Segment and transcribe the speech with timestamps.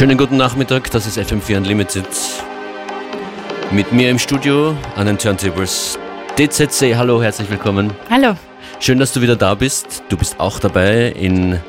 [0.00, 2.06] Schönen guten Nachmittag, das ist FM4 Unlimited.
[3.70, 5.98] Mit mir im Studio an den Turntables
[6.38, 6.96] DZC.
[6.96, 7.92] Hallo, herzlich willkommen.
[8.08, 8.34] Hallo.
[8.78, 10.02] Schön, dass du wieder da bist.
[10.08, 11.60] Du bist auch dabei in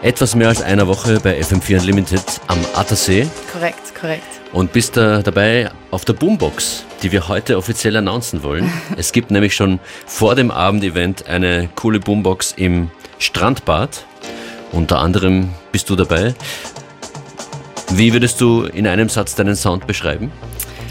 [0.00, 3.28] etwas mehr als einer Woche bei FM4 Unlimited am Attersee.
[3.52, 4.24] Korrekt, korrekt.
[4.54, 8.72] Und bist da dabei auf der Boombox, die wir heute offiziell announcen wollen.
[8.96, 14.06] es gibt nämlich schon vor dem Abendevent eine coole Boombox im Strandbad.
[14.72, 16.34] Unter anderem bist du dabei.
[17.90, 20.30] Wie würdest du in einem Satz deinen Sound beschreiben?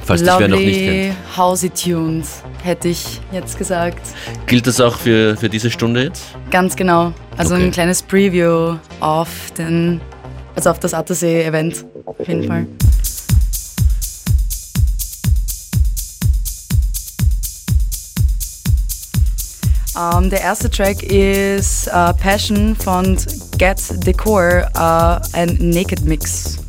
[0.04, 1.16] Falls wer noch nicht kennt.
[1.38, 4.02] Housey Tunes, hätte ich jetzt gesagt.
[4.46, 6.24] Gilt das auch für, für diese Stunde jetzt?
[6.50, 7.14] Ganz genau.
[7.38, 7.66] Also okay.
[7.66, 10.02] ein kleines Preview auf den,
[10.56, 11.86] also auf das Attersee-Event.
[12.06, 12.66] Auf jeden Fall.
[19.96, 23.18] Um, ähm, der erste Track ist uh, Passion von
[23.58, 26.60] Get Decor, uh, ein Naked Mix.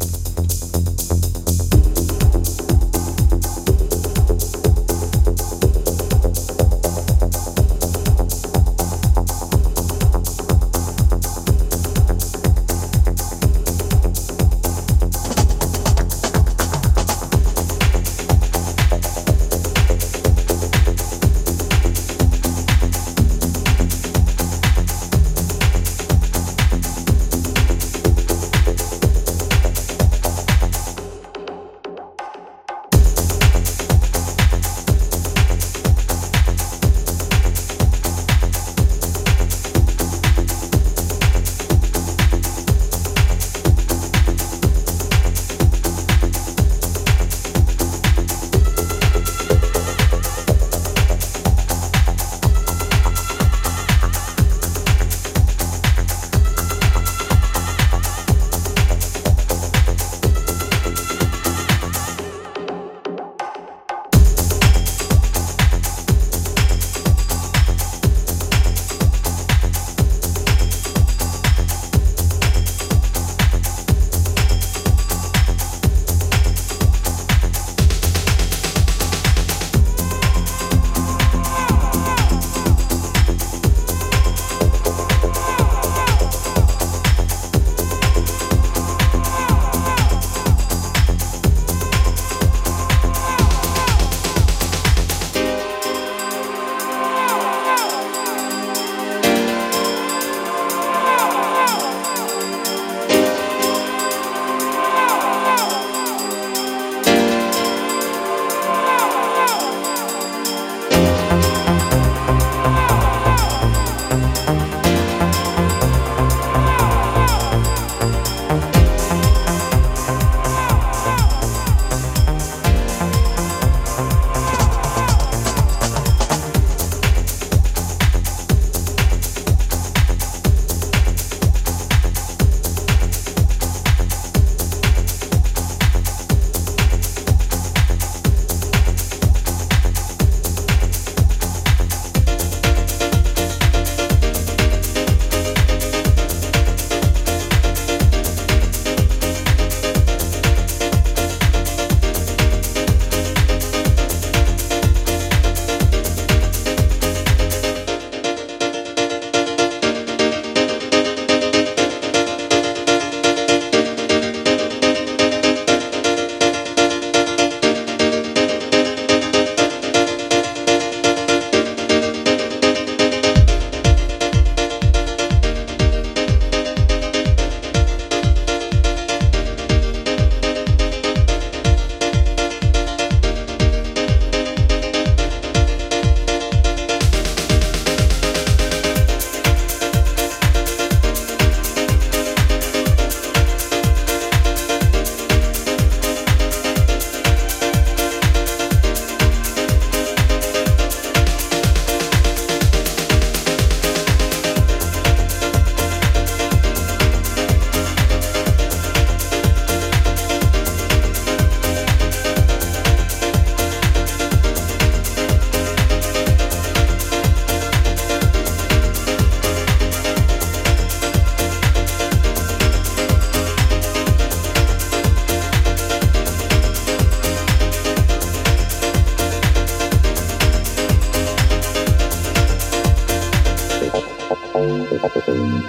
[235.28, 235.68] Thank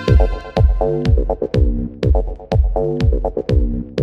[3.89, 3.98] you.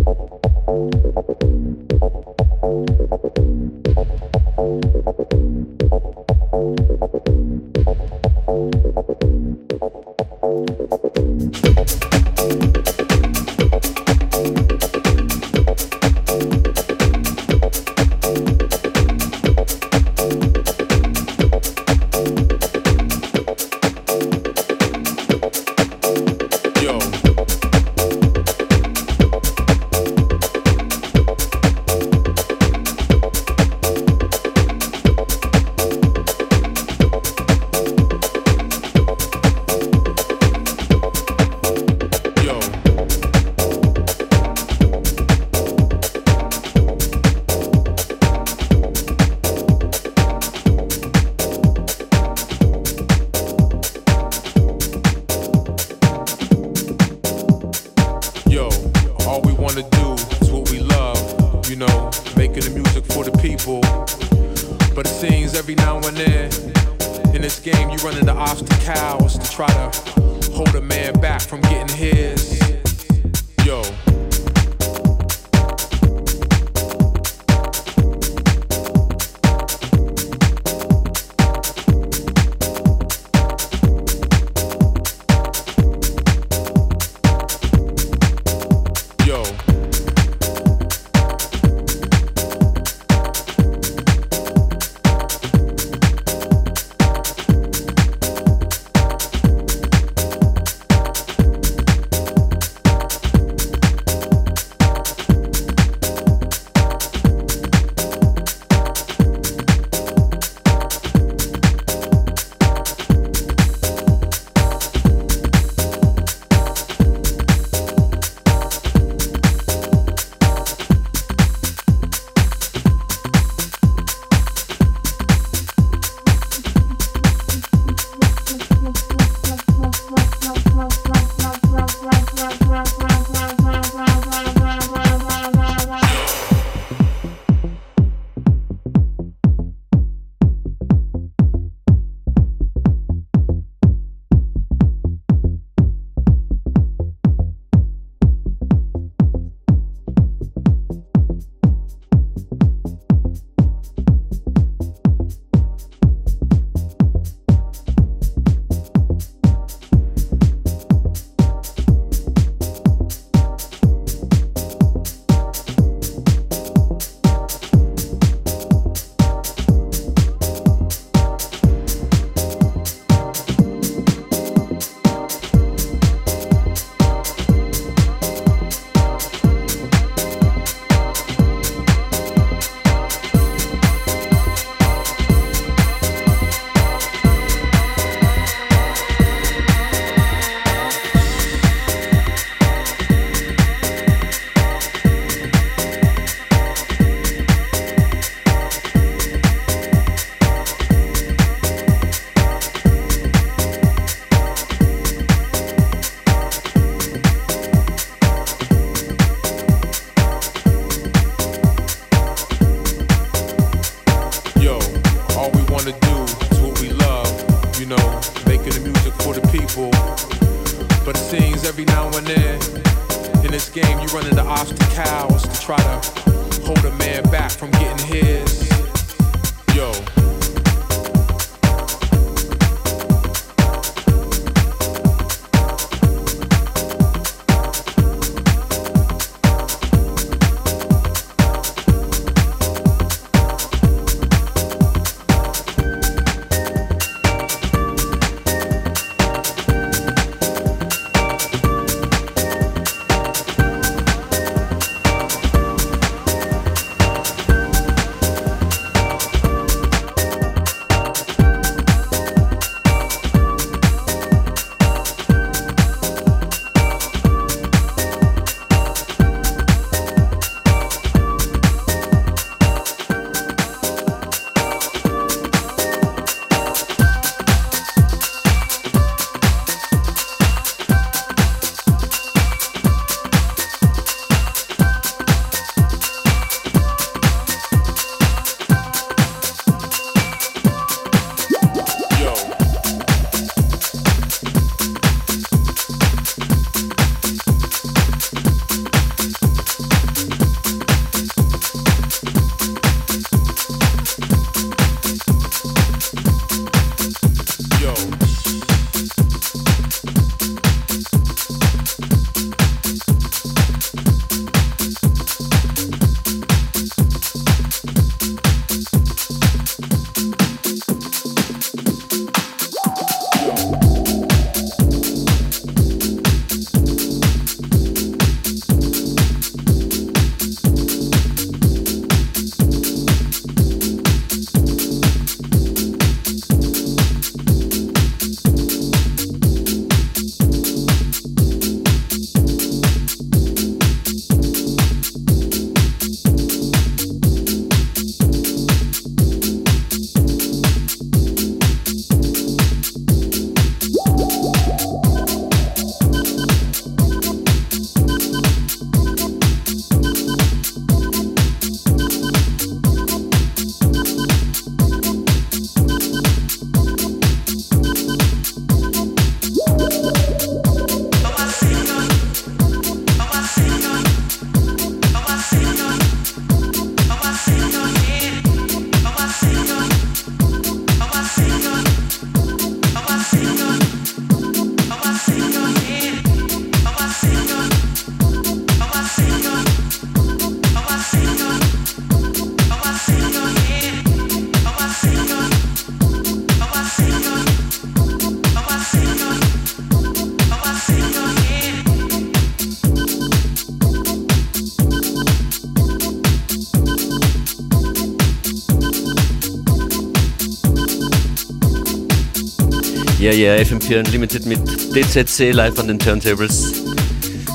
[413.26, 414.61] Ja, ja, FM4 Unlimited mit
[414.95, 416.85] DZC live an den Turntables.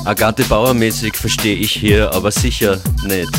[0.04, 3.30] Agathe Bauer-mäßig verstehe ich hier, aber sicher nicht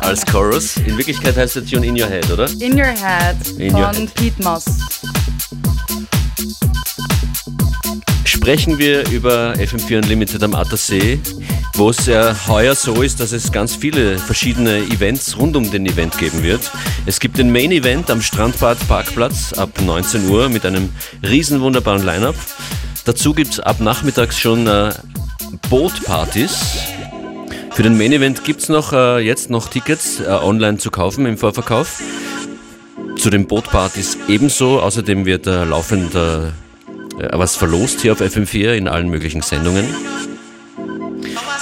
[0.00, 0.78] als Chorus.
[0.78, 2.48] In Wirklichkeit heißt der Tune In Your Head, oder?
[2.58, 4.14] In Your Head In von Your Head.
[4.14, 4.64] Pete Moss.
[8.24, 11.20] Sprechen wir über FM4 Unlimited am Attersee,
[11.78, 15.86] wo es ja heuer so ist, dass es ganz viele verschiedene Events rund um den
[15.86, 16.72] Event geben wird.
[17.06, 20.90] Es gibt den Main Event am Strandbad Parkplatz ab 19 Uhr mit einem
[21.22, 22.34] riesen wunderbaren Line-Up.
[23.04, 24.92] Dazu gibt es ab nachmittags schon äh,
[25.70, 26.78] Bootpartys.
[27.70, 31.26] Für den Main Event gibt es noch, äh, jetzt noch Tickets äh, online zu kaufen
[31.26, 32.02] im Vorverkauf.
[33.16, 34.80] Zu den Bootpartys ebenso.
[34.80, 36.50] Außerdem wird äh, laufend äh,
[37.30, 39.84] was verlost hier auf FM4 in allen möglichen Sendungen.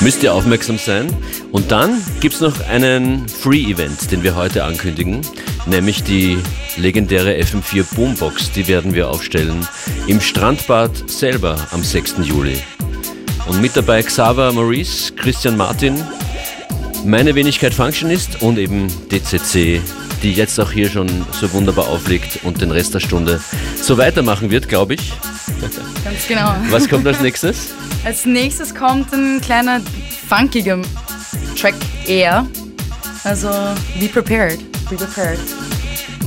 [0.07, 1.13] Müsst ihr aufmerksam sein.
[1.51, 5.21] Und dann gibt es noch einen Free-Event, den wir heute ankündigen,
[5.67, 6.39] nämlich die
[6.77, 8.53] legendäre FM4 Boombox.
[8.53, 9.67] Die werden wir aufstellen
[10.07, 12.19] im Strandbad selber am 6.
[12.23, 12.57] Juli.
[13.49, 16.01] Und mit dabei Xaver Maurice, Christian Martin,
[17.05, 19.81] meine Wenigkeit Functionist und eben DCC,
[20.23, 23.41] die jetzt auch hier schon so wunderbar auflegt und den Rest der Stunde
[23.81, 25.13] so weitermachen wird, glaube ich.
[26.05, 26.55] Ganz genau.
[26.71, 27.69] Was kommt als nächstes?
[28.05, 29.81] Als nächstes kommt ein kleiner
[30.29, 30.79] funkiger
[31.59, 31.75] Track
[32.07, 32.47] eher.
[33.25, 33.49] Also
[33.99, 34.59] be prepared.
[34.89, 35.39] Be prepared.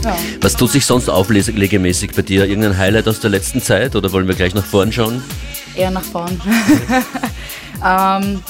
[0.03, 0.17] Ja.
[0.41, 2.45] Was tut sich sonst auflegemäßig bei dir?
[2.45, 5.21] Irgendein Highlight aus der letzten Zeit oder wollen wir gleich nach vorn schauen?
[5.75, 6.39] Eher nach vorn.
[7.85, 8.41] ähm,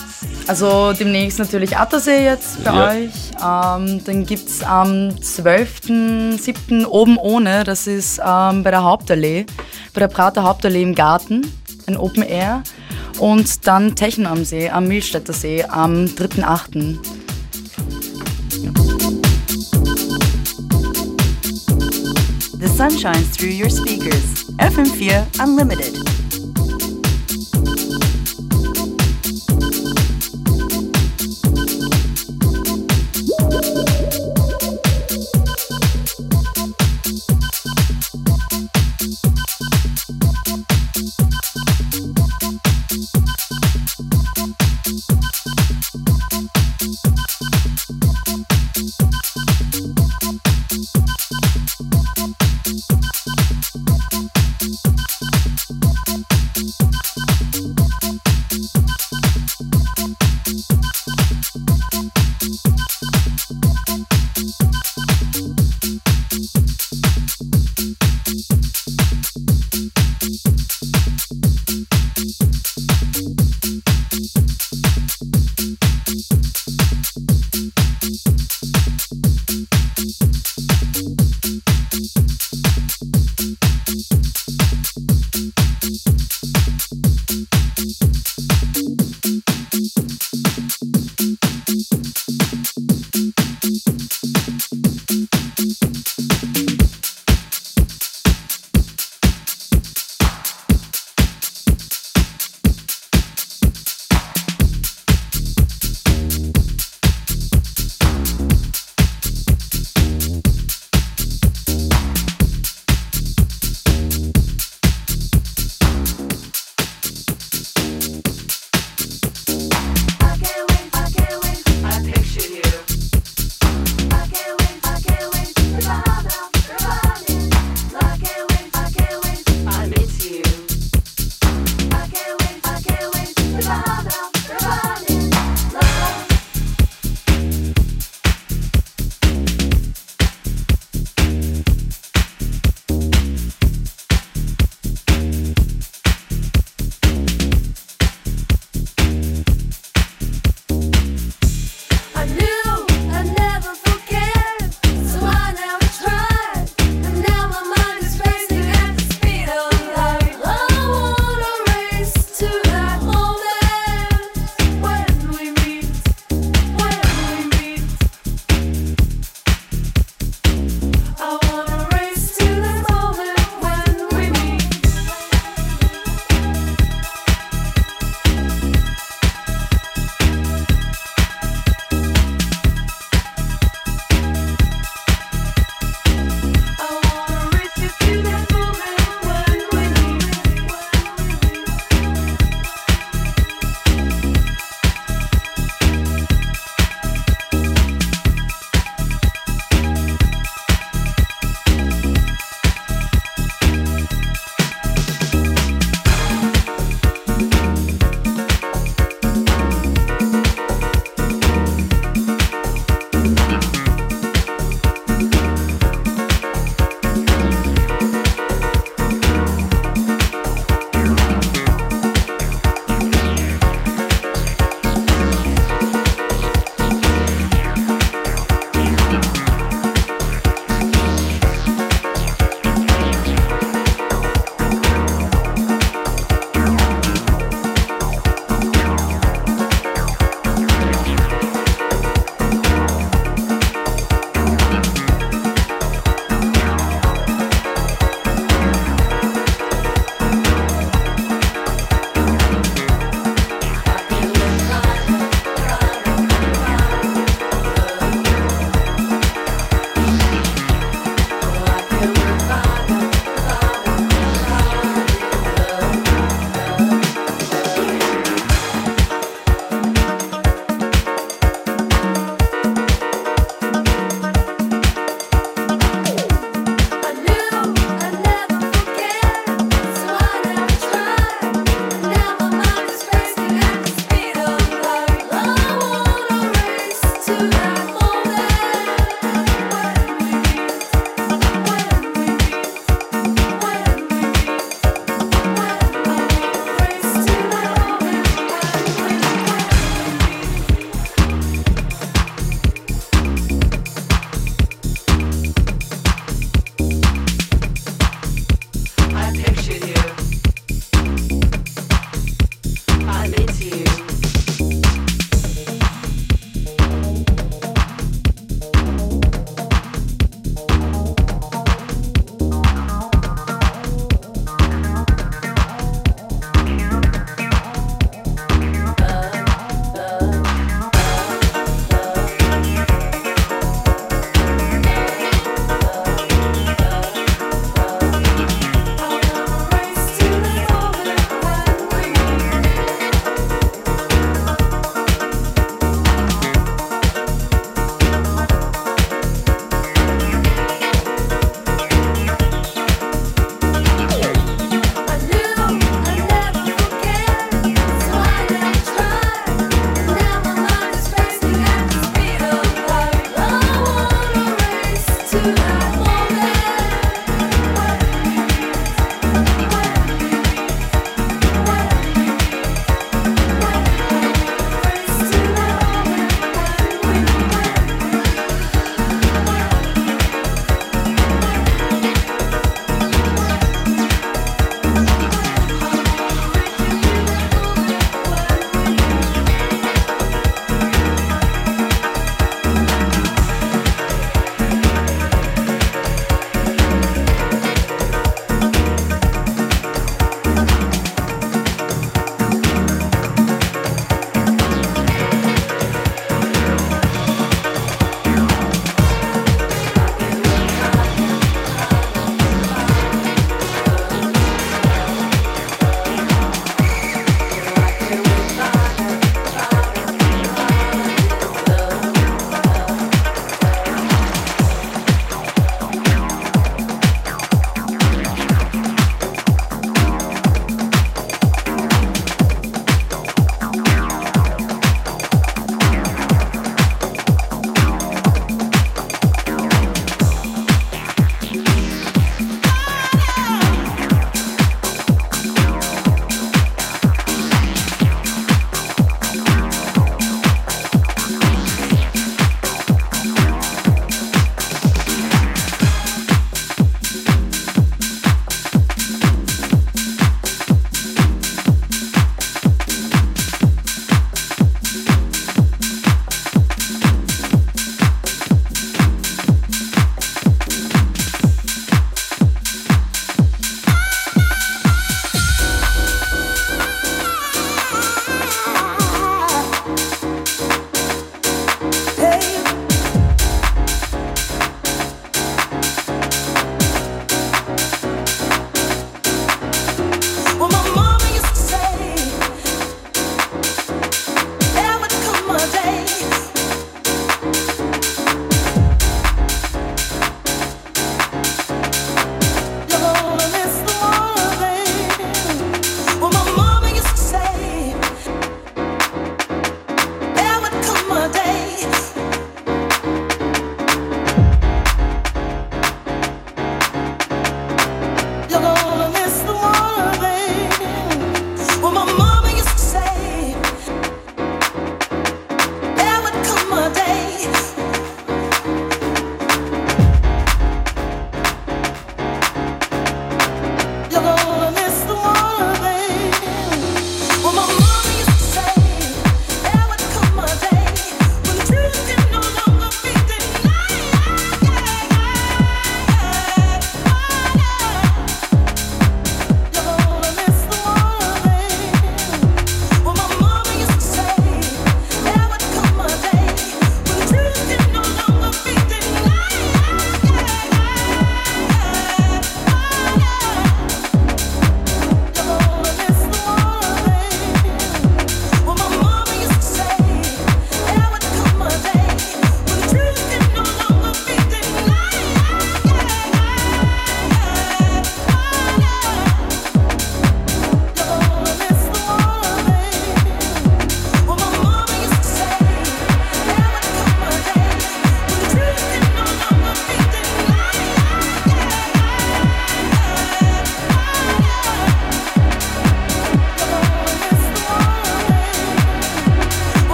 [0.48, 2.90] also demnächst natürlich Attersee jetzt bei Ja.
[2.90, 3.29] euch.
[3.44, 6.86] Ähm, dann gibt es am 12.07.
[6.86, 9.46] oben ohne, das ist ähm, bei der Hauptallee,
[9.94, 11.48] bei der Prater Hauptallee im Garten,
[11.88, 12.64] ein Open Air.
[13.20, 16.98] Und dann Techno am See, am Milstädter See am 3.08.
[22.60, 24.46] The sun shines through your speakers.
[24.58, 26.19] FM4 Unlimited.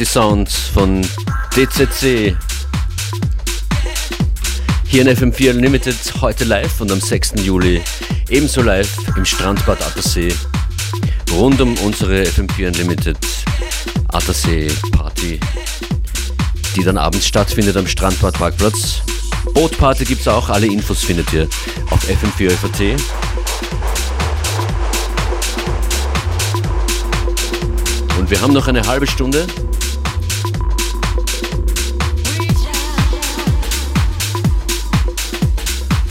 [0.00, 1.06] Die Sounds von
[1.54, 2.34] DCC.
[4.86, 7.34] Hier in FM4 Unlimited heute live und am 6.
[7.44, 7.82] Juli
[8.30, 10.32] ebenso live im Strandbad Attersee.
[11.32, 13.18] Rund um unsere FM4 Unlimited
[14.08, 15.38] Attersee Party,
[16.76, 19.02] die dann abends stattfindet am Strandbad Parkplatz.
[19.52, 21.46] Bootparty gibt es auch, alle Infos findet ihr
[21.90, 22.96] auf FM4
[28.18, 29.46] Und wir haben noch eine halbe Stunde.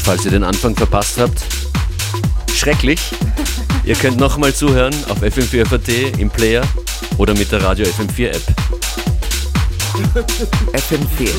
[0.09, 1.39] Falls ihr den Anfang verpasst habt,
[2.51, 2.99] schrecklich.
[3.85, 6.63] Ihr könnt nochmal zuhören auf FM4 im Player
[7.19, 8.41] oder mit der Radio FM4 App.
[10.73, 11.29] FM4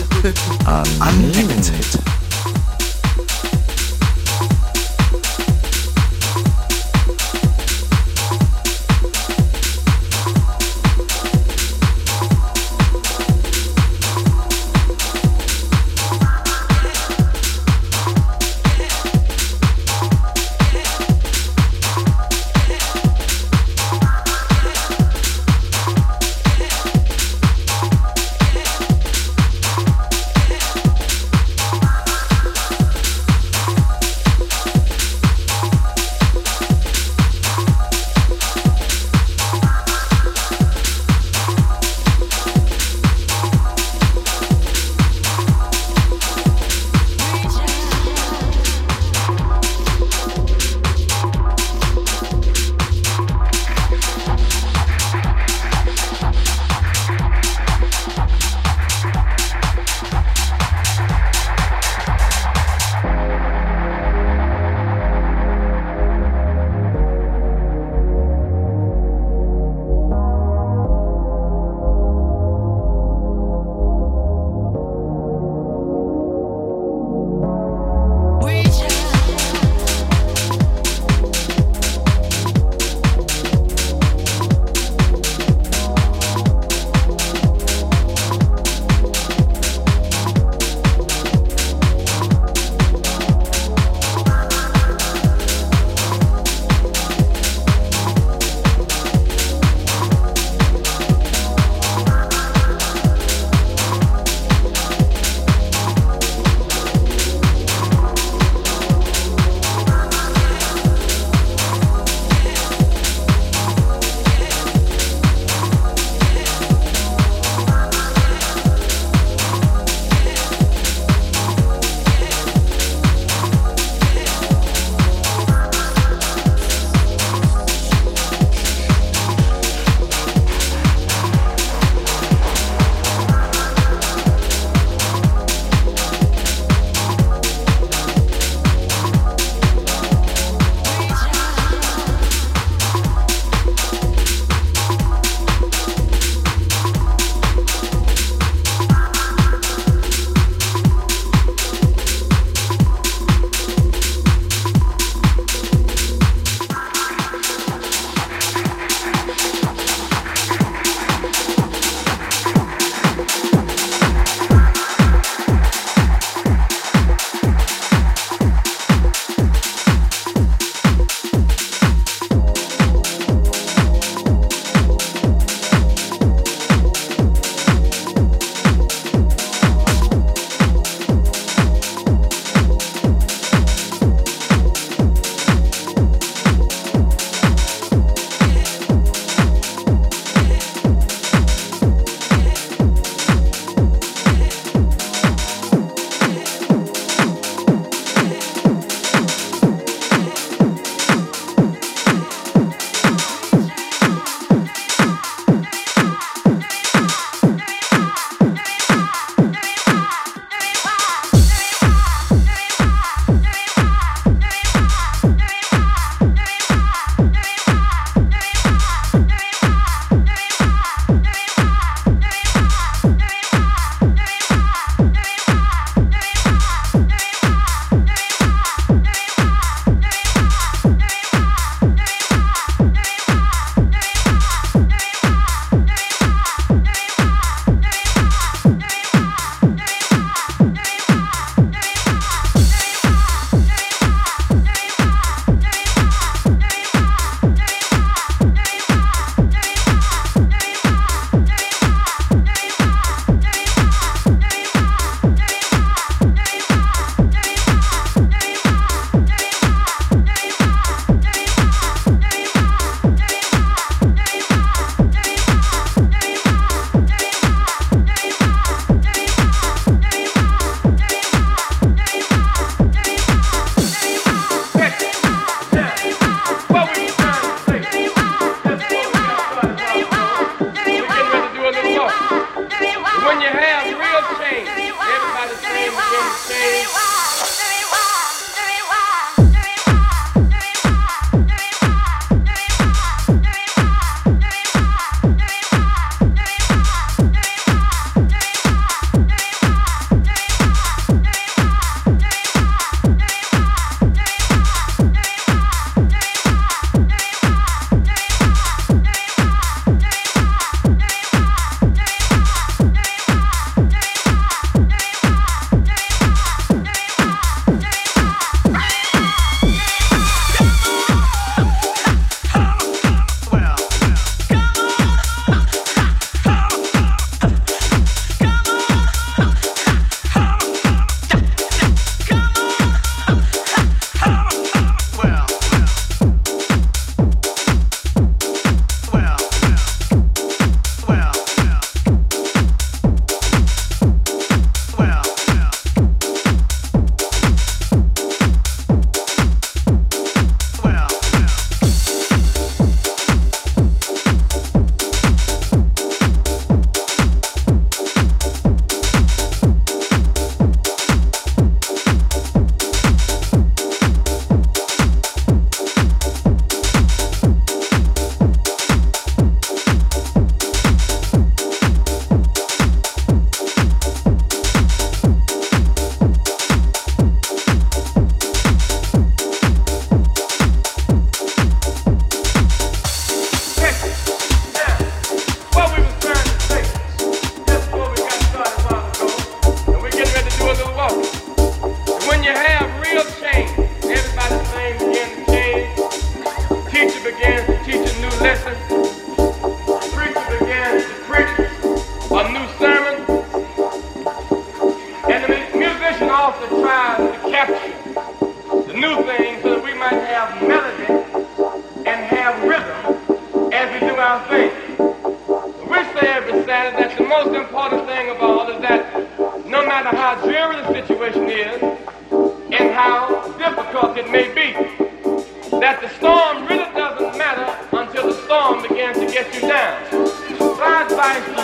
[1.01, 2.10] Unlimited.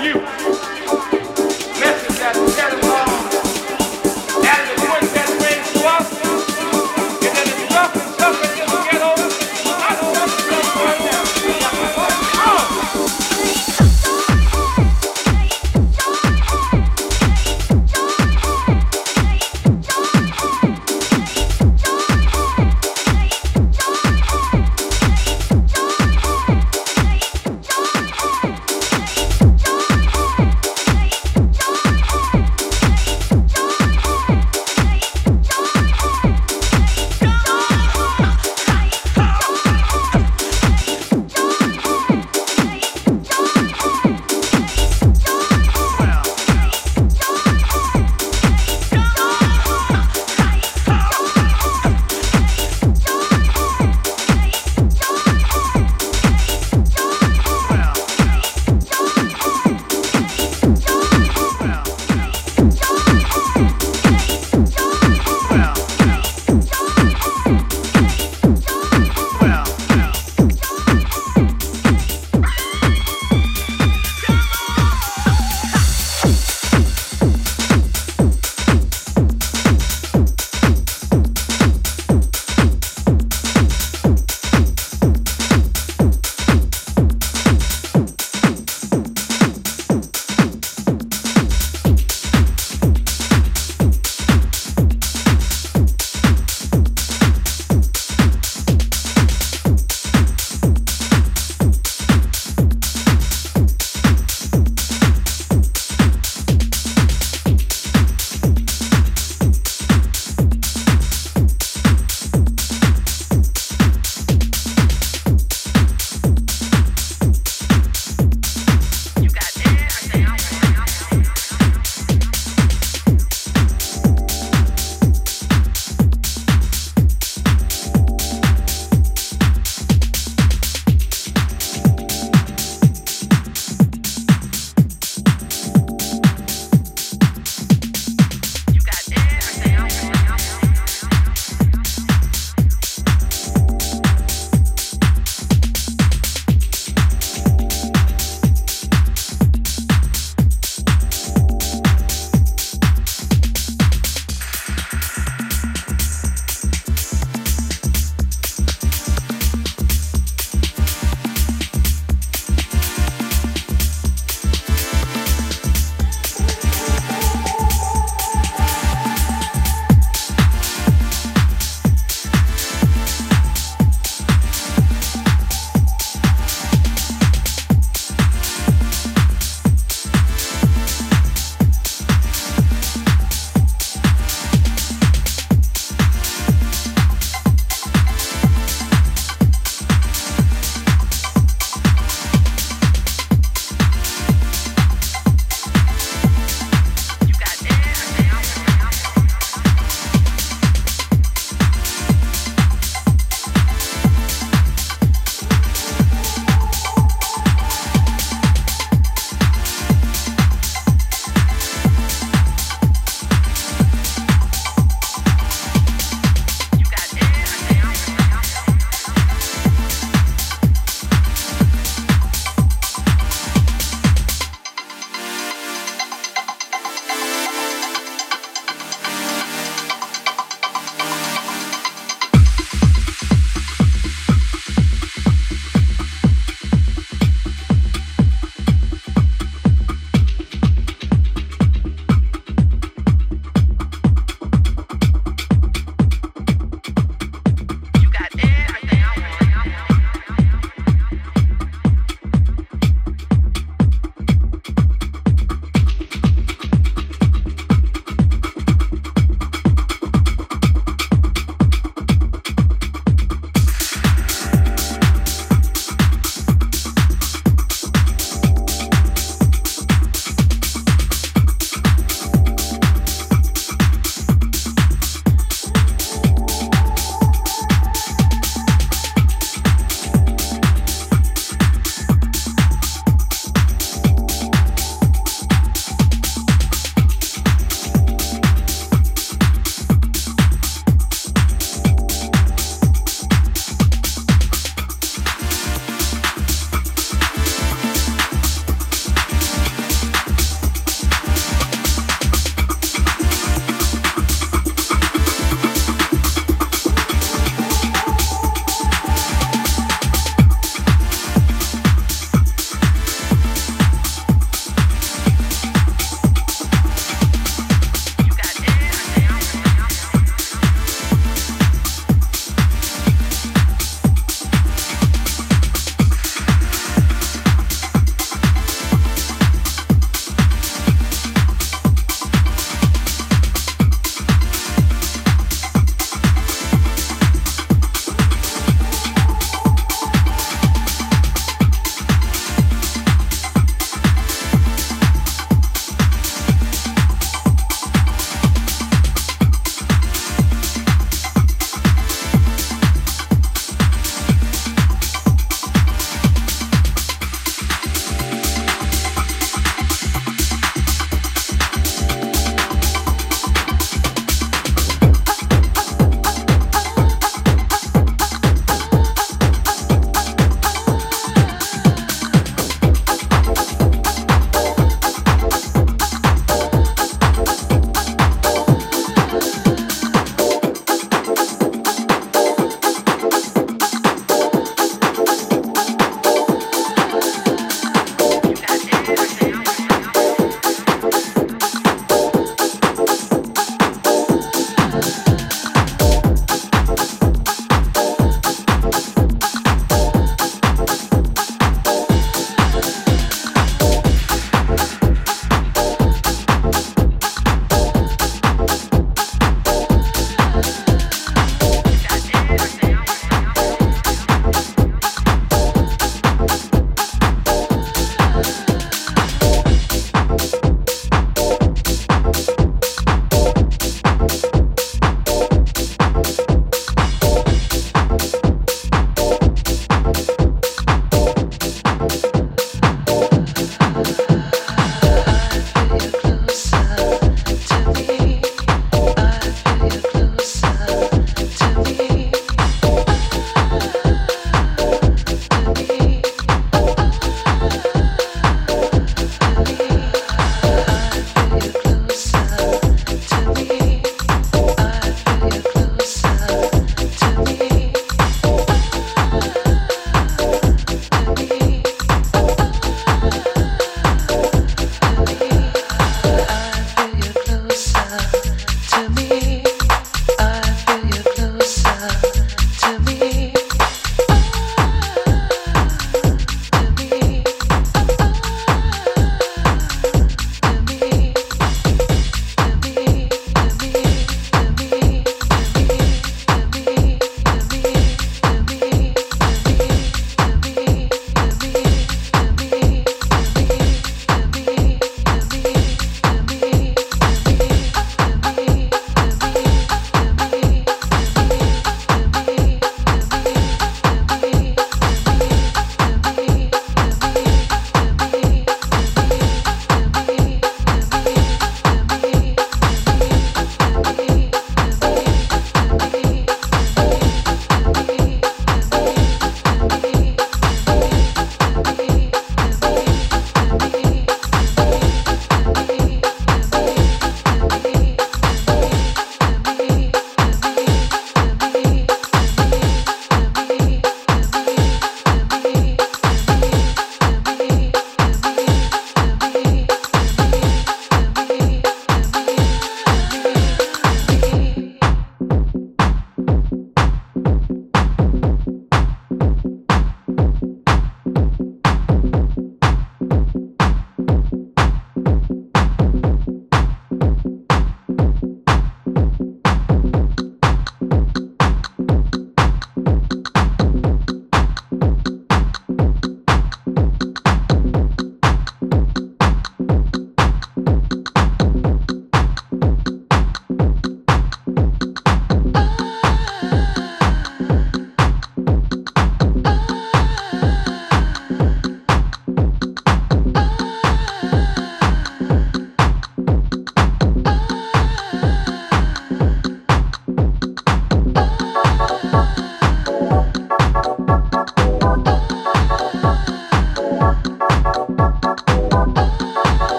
[0.00, 1.21] You,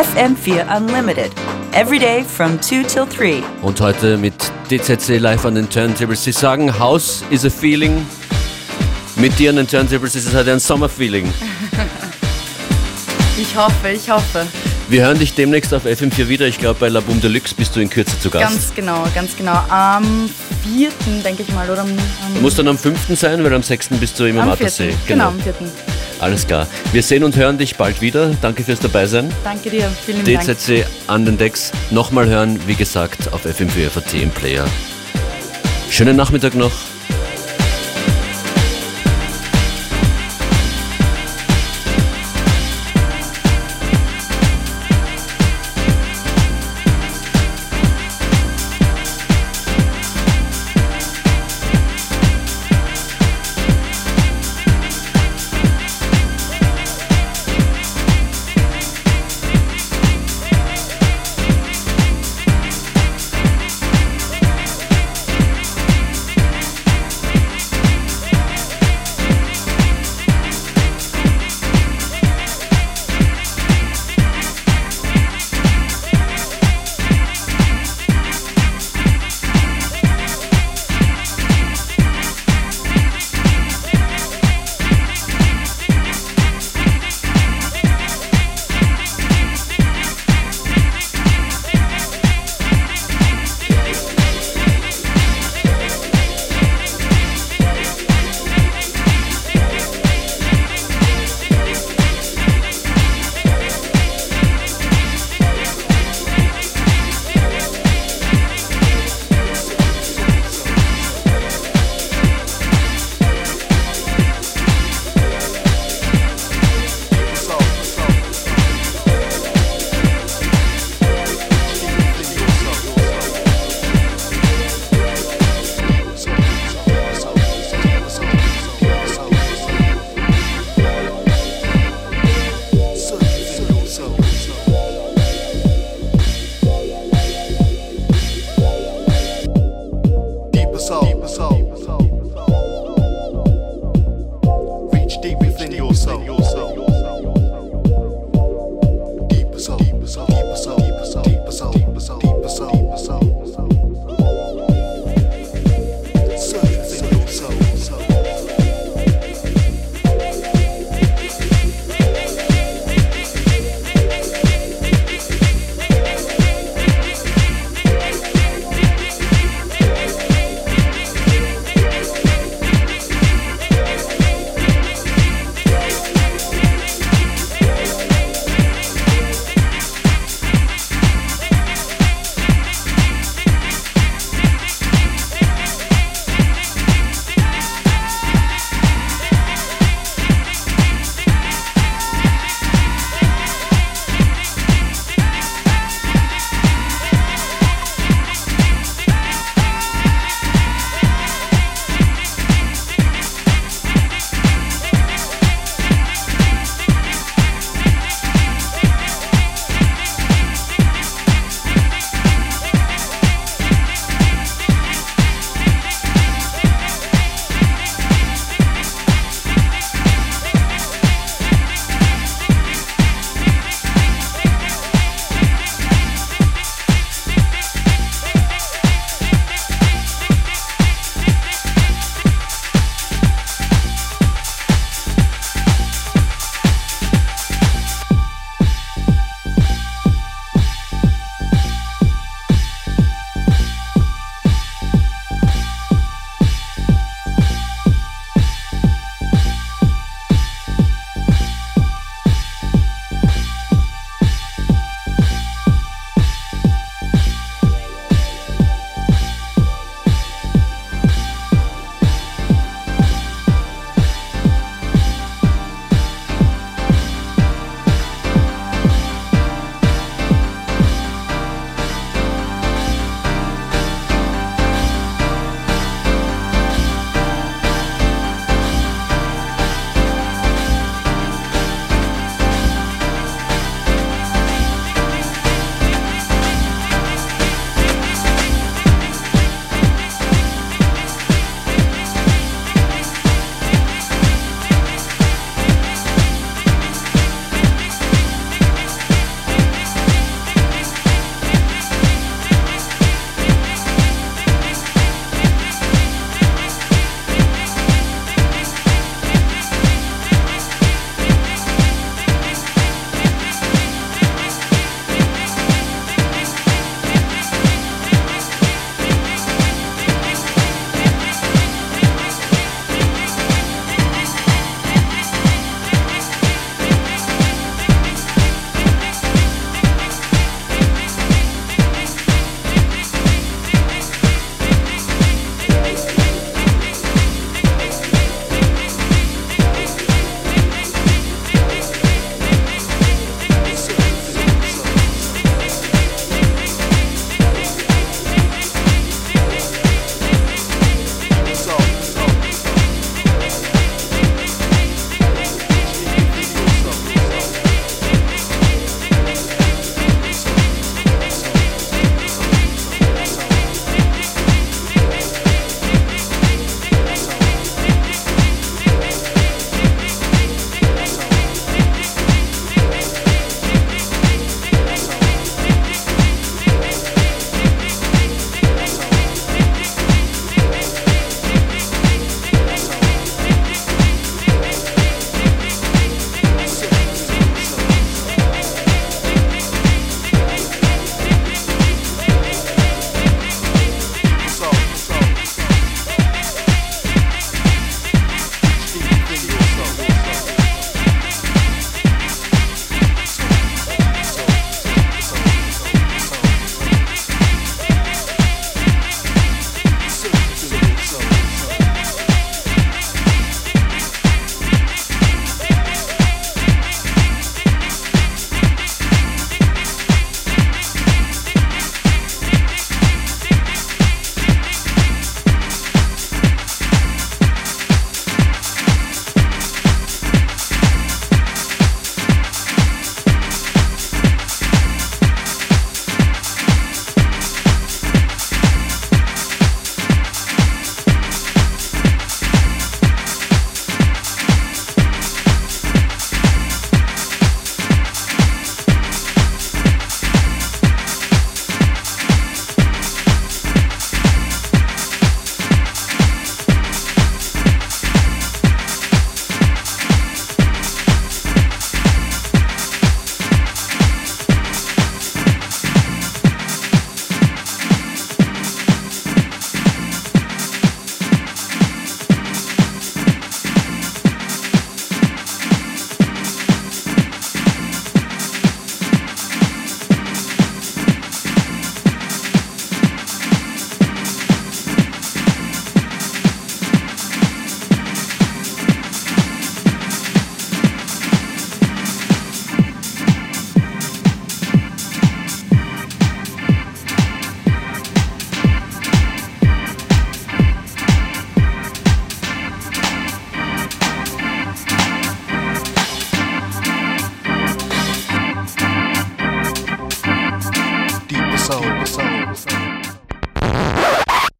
[0.00, 1.30] FM4 Unlimited.
[1.72, 3.42] Every day from 2 till 3.
[3.60, 4.32] Und heute mit
[4.70, 6.24] DZC live an den Turntables.
[6.24, 8.06] Sie sagen, House is a feeling.
[9.16, 11.30] Mit dir an den Turntables ist es heute ein Sommerfeeling.
[13.40, 14.46] Ich hoffe, ich hoffe.
[14.90, 16.46] Wir hören dich demnächst auf FM4 wieder.
[16.46, 18.44] Ich glaube, bei La Boom Deluxe bist du in Kürze zu Gast.
[18.44, 19.64] Ganz genau, ganz genau.
[19.70, 20.28] Am
[20.76, 20.90] 4.
[21.24, 23.18] denke ich mal, oder am, am, Muss dann am 5.
[23.18, 23.88] sein, weil am 6.
[23.98, 24.66] bist du immer am 4.
[24.66, 24.94] Attersee.
[25.06, 25.54] Genau, am 4.
[26.20, 26.66] Alles klar.
[26.92, 28.30] Wir sehen und hören dich bald wieder.
[28.42, 29.32] Danke fürs Dabeisein.
[29.42, 30.46] Danke dir, vielen Dank.
[30.46, 31.72] DZC an den Decks.
[31.90, 34.66] Nochmal hören, wie gesagt, auf FM4 FAT im Player.
[35.90, 36.72] Schönen Nachmittag noch.